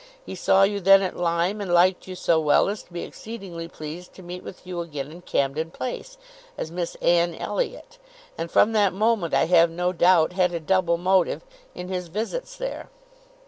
He 0.25 0.33
saw 0.33 0.63
you 0.63 0.79
then 0.79 1.03
at 1.03 1.15
Lyme, 1.15 1.61
and 1.61 1.71
liked 1.71 2.07
you 2.07 2.15
so 2.15 2.39
well 2.39 2.69
as 2.69 2.81
to 2.81 2.91
be 2.91 3.03
exceedingly 3.03 3.67
pleased 3.67 4.15
to 4.15 4.23
meet 4.23 4.41
with 4.41 4.65
you 4.65 4.81
again 4.81 5.11
in 5.11 5.21
Camden 5.21 5.69
Place, 5.69 6.17
as 6.57 6.71
Miss 6.71 6.95
Anne 7.03 7.35
Elliot, 7.35 7.99
and 8.35 8.49
from 8.49 8.71
that 8.71 8.93
moment, 8.93 9.35
I 9.35 9.45
have 9.45 9.69
no 9.69 9.93
doubt, 9.93 10.33
had 10.33 10.55
a 10.55 10.59
double 10.59 10.97
motive 10.97 11.43
in 11.75 11.87
his 11.89 12.07
visits 12.07 12.57
there. 12.57 12.89